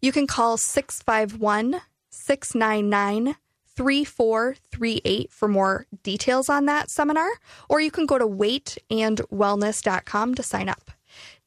[0.01, 3.35] You can call 651 699
[3.75, 7.29] 3438 for more details on that seminar,
[7.69, 10.91] or you can go to weightandwellness.com to sign up.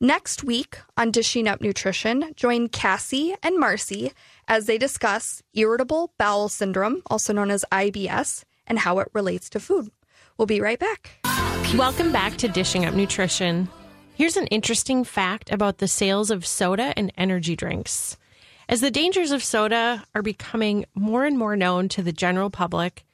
[0.00, 4.12] Next week on Dishing Up Nutrition, join Cassie and Marcy
[4.48, 9.60] as they discuss irritable bowel syndrome, also known as IBS, and how it relates to
[9.60, 9.90] food.
[10.36, 11.12] We'll be right back.
[11.76, 13.68] Welcome back to Dishing Up Nutrition.
[14.14, 18.16] Here's an interesting fact about the sales of soda and energy drinks.
[18.68, 23.04] As the dangers of soda are becoming more and more known to the general public,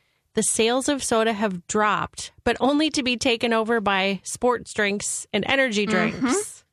[0.40, 5.26] the sales of soda have dropped, but only to be taken over by sports drinks
[5.34, 6.18] and energy mm-hmm.
[6.18, 6.64] drinks.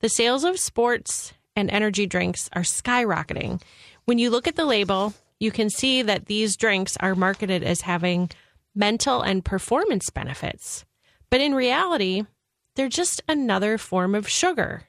[0.00, 3.60] The sales of sports and energy drinks are skyrocketing.
[4.06, 7.82] When you look at the label, you can see that these drinks are marketed as
[7.82, 8.30] having
[8.74, 10.86] mental and performance benefits.
[11.28, 12.24] But in reality,
[12.76, 14.84] they're just another form of sugar.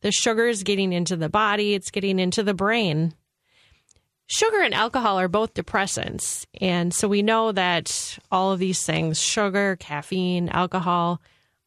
[0.00, 3.14] The sugar is getting into the body, it's getting into the brain.
[4.30, 6.44] Sugar and alcohol are both depressants.
[6.60, 11.20] And so we know that all of these things sugar, caffeine, alcohol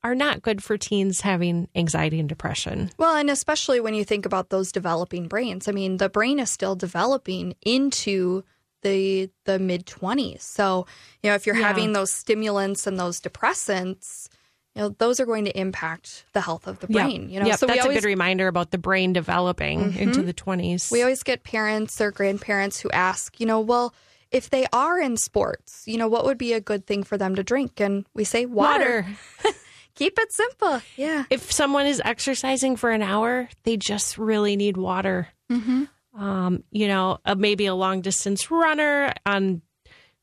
[0.03, 2.91] are not good for teens having anxiety and depression.
[2.97, 5.67] Well, and especially when you think about those developing brains.
[5.67, 8.43] I mean, the brain is still developing into
[8.83, 10.41] the the mid 20s.
[10.41, 10.85] So,
[11.21, 11.67] you know, if you're Yeah.
[11.67, 14.27] having those stimulants and those depressants,
[14.75, 17.45] you know, those are going to impact the health of the brain, you know.
[17.45, 20.91] Yep, so we that's always a good reminder about the brain developing into the 20s.
[20.91, 23.93] we always get parents or grandparents who ask, you know, well,
[24.31, 27.35] if they are in sports, you know, what would be a good thing for them
[27.35, 27.81] to drink?
[27.81, 29.05] And we say water.
[29.43, 29.57] Water.
[29.95, 30.81] Keep it simple.
[30.95, 31.25] Yeah.
[31.29, 35.27] if someone is exercising for an hour, they just really need water.
[35.51, 35.83] Mm-hmm.
[36.19, 39.61] Um, you know, uh, maybe a long distance runner on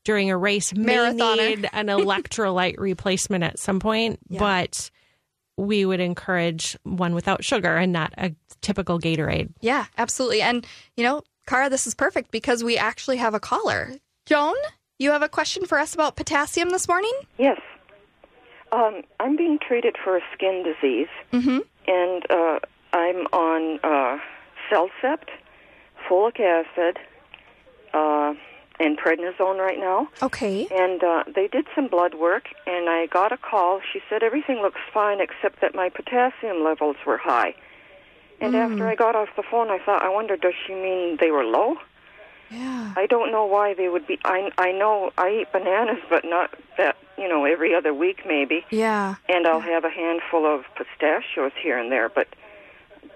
[0.09, 4.39] during a race may need an electrolyte replacement at some point, Yeah.
[4.39, 4.89] but
[5.55, 9.49] we would encourage one without sugar and not a typical Gatorade.
[9.61, 10.41] Yeah, absolutely.
[10.41, 10.65] And,
[10.97, 13.91] you know, Kara, this is perfect because we actually have a caller.
[14.25, 14.55] Joan,
[14.97, 17.13] you have a question for us about potassium this morning?
[17.37, 17.59] Yes.
[18.71, 21.59] Um, I'm being treated for a skin disease, Mm-hmm.
[21.87, 22.59] and uh,
[22.93, 24.17] I'm on uh,
[24.71, 25.29] CellCept,
[26.09, 26.97] folic acid,
[27.93, 28.33] uh,
[28.79, 30.07] and prednisone right now.
[30.21, 30.67] Okay.
[30.71, 33.81] And uh, they did some blood work, and I got a call.
[33.91, 37.55] She said everything looks fine except that my potassium levels were high.
[38.41, 41.29] And after I got off the phone, I thought, I wonder, does she mean they
[41.29, 41.75] were low?
[42.49, 42.93] Yeah.
[42.95, 44.17] I don't know why they would be.
[44.25, 48.65] I I know I eat bananas, but not that you know every other week maybe,
[48.71, 49.15] Yeah.
[49.27, 52.09] and I'll have a handful of pistachios here and there.
[52.09, 52.27] But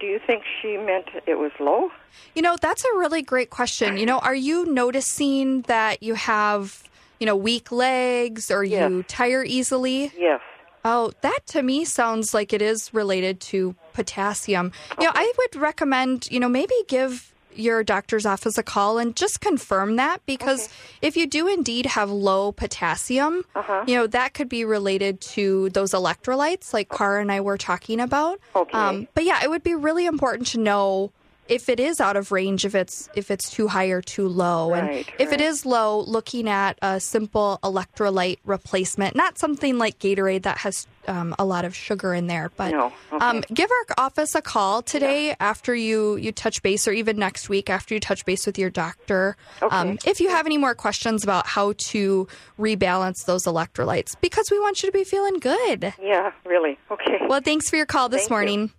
[0.00, 1.90] do you think she meant it was low?
[2.34, 3.96] You know, that's a really great question.
[3.96, 6.82] You know, are you noticing that you have,
[7.18, 8.90] you know, weak legs or Yes.
[8.90, 10.12] you tire easily?
[10.16, 10.40] Yes.
[10.84, 14.70] Oh, that to me sounds like it is related to potassium.
[15.00, 19.14] You know, I would recommend, you know, maybe give your doctor's office a call and
[19.16, 20.68] just confirm that because
[21.02, 23.84] if you do indeed have low potassium, Uh-huh.
[23.86, 28.00] you know, that could be related to those electrolytes like Kara and I were talking
[28.00, 28.40] about.
[28.54, 29.08] Um, Okay.
[29.14, 31.12] but yeah, it would be really important to know
[31.48, 34.74] if it is out of range, if it's if it's too high or too low,
[34.74, 35.40] and Right, if it right.
[35.40, 41.34] is low, looking at a simple electrolyte replacement, not something like Gatorade that has um,
[41.38, 43.24] a lot of sugar in there, but No, okay.
[43.24, 47.48] um, give our office a call today after you you touch base, or even next
[47.48, 49.36] week after you touch base with your doctor.
[49.70, 52.26] Um, if you have any more questions about how to
[52.58, 55.92] rebalance those electrolytes, because we want you to be feeling good.
[56.02, 56.32] Yeah.
[56.44, 56.78] Really.
[56.90, 57.18] Okay.
[57.28, 58.70] Well, thanks for your call this Thank you.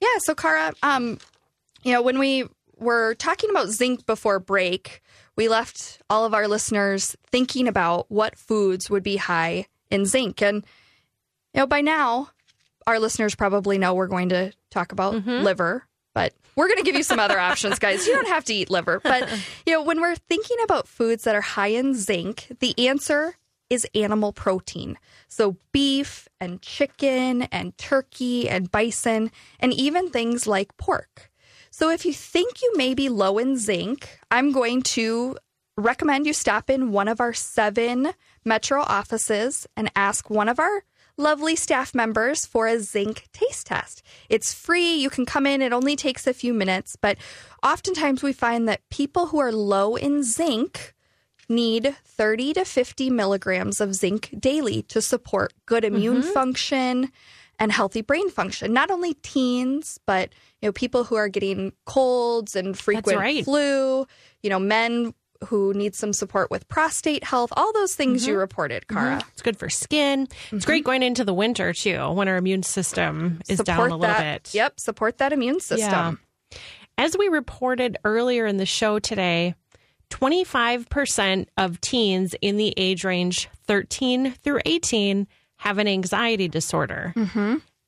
[0.00, 1.18] Yeah, so Kara, um,
[1.82, 2.44] you know, when we
[2.76, 5.02] were talking about zinc before break,
[5.36, 10.42] we left all of our listeners thinking about what foods would be high in zinc.
[10.42, 10.64] And,
[11.54, 12.30] you know, by now,
[12.86, 16.96] our listeners probably know we're going to talk about liver, but we're going to give
[16.96, 18.06] you some other options, guys.
[18.06, 19.00] You don't have to eat liver.
[19.00, 19.28] But,
[19.66, 23.36] you know, when we're thinking about foods that are high in zinc, the answer
[23.70, 24.98] is animal protein.
[25.28, 31.30] So beef and chicken and turkey and bison and even things like pork.
[31.70, 35.36] So if you think you may be low in zinc, I'm going to
[35.76, 38.12] recommend you stop in one of our seven
[38.44, 40.82] metro offices and ask one of our
[41.16, 44.02] lovely staff members for a zinc taste test.
[44.28, 44.94] It's free.
[44.94, 45.62] You can come in.
[45.62, 47.18] It only takes a few minutes, but
[47.62, 50.94] oftentimes we find that people who are low in zinc
[51.48, 56.32] need 30 to 50 milligrams of zinc daily to support good immune mm-hmm.
[56.32, 57.10] function
[57.58, 58.72] and healthy brain function.
[58.72, 60.30] Not only teens, but
[60.60, 63.44] you know people who are getting colds and frequent right.
[63.44, 64.06] flu.
[64.42, 65.14] You know, men
[65.46, 67.52] who need some support with prostate health.
[67.56, 68.40] All those things you mm-hmm.
[68.40, 68.98] reported, mm-hmm.
[68.98, 69.24] Kara.
[69.32, 70.28] It's good for skin.
[70.50, 73.98] It's great going into the winter too, when our immune system is down a little
[74.00, 74.44] that.
[74.44, 74.54] bit.
[74.54, 76.20] Yep, support that immune system.
[76.96, 79.54] As we reported earlier in the show today,
[80.10, 87.12] 25% of teens in the age range 13 through 18 have an anxiety disorder.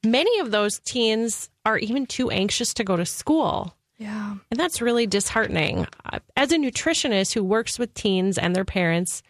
[0.04, 3.74] Many of those teens are even too anxious to go to school.
[3.98, 4.36] Yeah.
[4.50, 5.86] And that's really disheartening.
[6.06, 9.22] Uh, As a nutritionist who works with teens and their parents,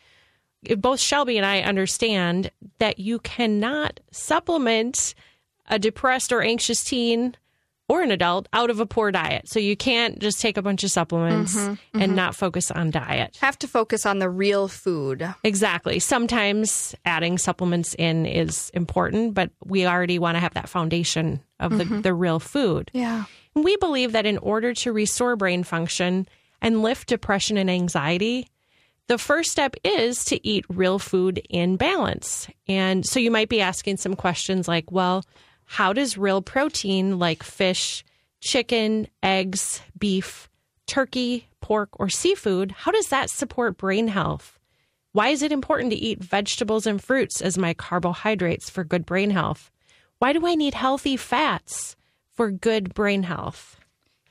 [0.78, 5.14] both Shelby and I understand that you cannot supplement
[5.68, 7.34] a depressed or anxious teen
[7.91, 9.49] or an adult out of a poor diet.
[9.49, 12.14] So you can't just take a bunch of supplements mm-hmm, and mm-hmm.
[12.14, 13.36] not focus on diet.
[13.41, 15.28] Have to focus on the real food.
[15.43, 15.99] Exactly.
[15.99, 21.76] Sometimes adding supplements in is important, but we already want to have that foundation of
[21.78, 22.03] the, mm-hmm.
[22.03, 22.93] the real food.
[22.95, 23.24] Yeah.
[23.55, 26.28] We believe that in order to restore brain function
[26.62, 28.47] and lift depression and anxiety,
[29.09, 32.47] the first step is to eat real food in balance.
[32.68, 35.24] And so you might be asking some questions like, well,
[35.70, 38.04] how does real protein like fish,
[38.40, 40.50] chicken, eggs, beef,
[40.88, 44.58] turkey, pork, or seafood, how does that support brain health?
[45.12, 49.30] Why is it important to eat vegetables and fruits as my carbohydrates for good brain
[49.30, 49.70] health?
[50.18, 51.94] Why do I need healthy fats
[52.32, 53.78] for good brain health?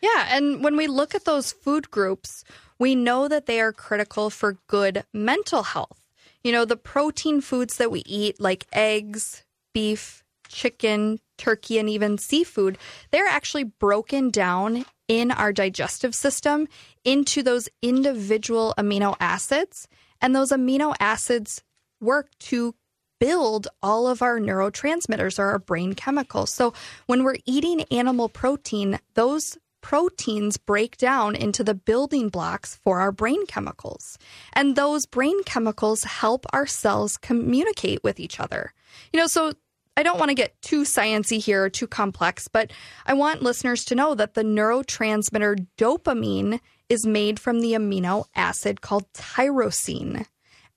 [0.01, 2.43] Yeah, and when we look at those food groups,
[2.77, 6.01] we know that they are critical for good mental health.
[6.43, 12.17] You know, the protein foods that we eat, like eggs, beef, chicken, turkey, and even
[12.17, 12.77] seafood,
[13.11, 16.67] they're actually broken down in our digestive system
[17.05, 19.87] into those individual amino acids.
[20.21, 21.63] And those amino acids
[22.01, 22.75] work to
[23.19, 26.53] build all of our neurotransmitters or our brain chemicals.
[26.53, 26.73] So
[27.05, 33.11] when we're eating animal protein, those proteins break down into the building blocks for our
[33.11, 34.17] brain chemicals.
[34.53, 38.73] And those brain chemicals help our cells communicate with each other.
[39.13, 39.53] You know, so
[39.99, 42.71] I don't want to get too sciency here or too complex, but
[43.05, 48.79] I want listeners to know that the neurotransmitter dopamine is made from the amino acid
[48.79, 50.25] called tyrosine.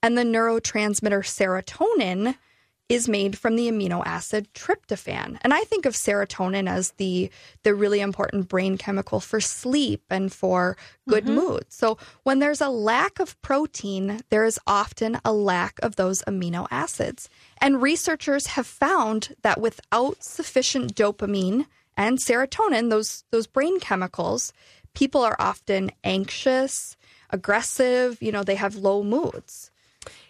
[0.01, 2.35] And the neurotransmitter serotonin
[2.89, 5.37] is made from the amino acid tryptophan.
[5.41, 7.31] And I think of serotonin as the
[7.63, 10.77] the really important brain chemical for sleep and for
[11.07, 11.35] good mm-hmm.
[11.35, 11.65] mood.
[11.69, 16.67] So when there's a lack of protein, there is often a lack of those amino
[16.69, 17.29] acids.
[17.59, 21.65] And researchers have found that without sufficient dopamine
[21.95, 24.51] and serotonin, those those brain chemicals,
[24.93, 26.97] people are often anxious,
[27.29, 29.71] aggressive, you know, they have low moods.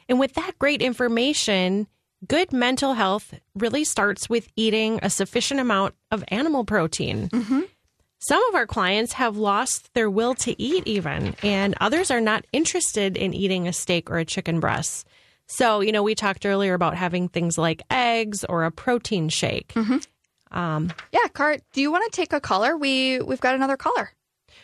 [0.07, 1.87] And with that great information,
[2.27, 7.29] good mental health really starts with eating a sufficient amount of animal protein.
[7.29, 7.61] Mm-hmm.
[8.19, 12.45] Some of our clients have lost their will to eat, even, and others are not
[12.53, 15.05] interested in eating a steak or a chicken breast.
[15.47, 19.73] So, you know, we talked earlier about having things like eggs or a protein shake.
[19.73, 20.57] Mm-hmm.
[20.57, 22.77] Um, yeah, Cart, do you want to take a caller?
[22.77, 24.11] We we've got another caller.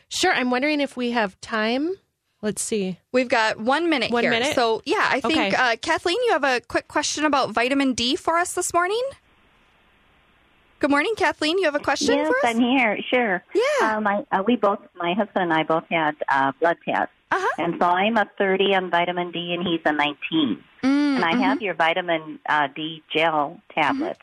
[0.08, 0.32] Sure.
[0.32, 1.96] I'm wondering if we have time.
[2.42, 3.00] Let's see.
[3.12, 4.32] We've got one minute one here.
[4.32, 4.56] minute?
[4.56, 5.56] So, yeah, I think, okay.
[5.56, 9.02] uh, Kathleen, you have a quick question about vitamin D for us this morning?
[10.80, 11.58] Good morning, Kathleen.
[11.58, 12.56] You have a question yes, for us?
[12.56, 12.98] I'm here.
[13.14, 13.44] Sure.
[13.54, 13.98] Yeah.
[13.98, 17.14] Um, I, uh, we both, my husband and I both had uh, blood tests.
[17.32, 17.64] Uh-huh.
[17.64, 20.64] And so I'm a 30 on vitamin D, and he's a 19.
[20.82, 21.42] Mm, and I mhm.
[21.42, 24.22] have your vitamin uh, D gel tablets.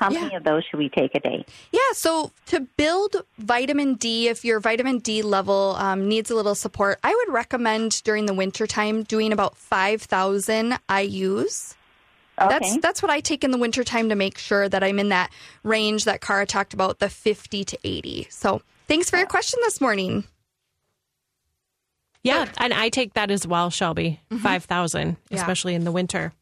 [0.00, 1.44] How many of those should we take a day?
[1.72, 6.54] Yeah, so to build vitamin D, if your vitamin D level um, needs a little
[6.54, 11.74] support, I would recommend during the wintertime doing about 5,000 IUs.
[12.40, 12.48] Okay.
[12.48, 15.30] That's that's what I take in the wintertime to make sure that I'm in that
[15.62, 18.28] range that Kara talked about, the 50 to 80.
[18.30, 20.24] So thanks for your question this morning.
[22.22, 24.20] Yeah, and I take that as well, Shelby.
[24.40, 25.36] 5,000, Yeah.
[25.38, 26.32] especially in the winter.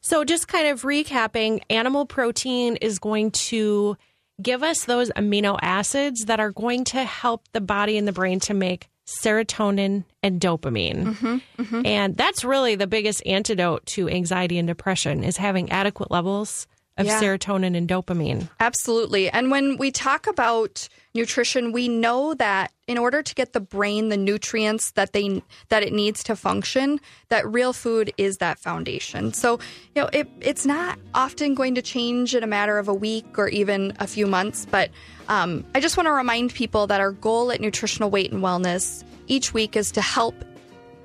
[0.00, 3.96] So, just kind of recapping, animal protein is going to
[4.40, 8.40] give us those amino acids that are going to help the body and the brain
[8.40, 11.04] to make serotonin and dopamine.
[11.04, 11.86] Mm-hmm, mm-hmm.
[11.86, 16.66] And that's really the biggest antidote to anxiety and depression is having adequate levels
[16.98, 17.20] of Yeah.
[17.20, 18.48] serotonin and dopamine.
[18.60, 19.30] Absolutely.
[19.30, 24.08] And when we talk about nutrition, we know that in order to get the brain
[24.08, 29.32] the nutrients that they that it needs to function, that real food is that foundation.
[29.32, 29.58] So,
[29.94, 33.38] you know, it, it's not often going to change in a matter of a week
[33.38, 34.90] or even a few months, but
[35.28, 39.04] um, I just want to remind people that our goal at Nutritional Weight and Wellness
[39.26, 40.34] each week is to help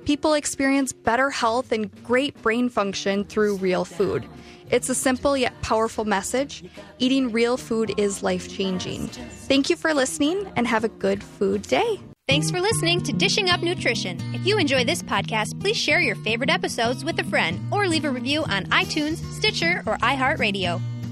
[0.04, 4.26] people experience better health and great brain function through real food.
[4.70, 6.64] It's a simple yet powerful message.
[6.98, 9.08] Eating real food is life changing.
[9.48, 12.00] Thank you for listening and have a good food day.
[12.26, 14.18] Thanks for listening to Dishing Up Nutrition.
[14.34, 18.06] If you enjoy this podcast, please share your favorite episodes with a friend or leave
[18.06, 20.80] a review on iTunes, Stitcher, or iHeartRadio.